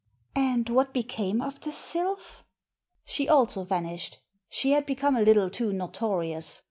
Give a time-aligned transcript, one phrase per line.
[0.33, 2.43] "And what became of the Sylph?""
[3.05, 4.17] She also vanished.
[4.49, 6.59] She had become a little too notorious.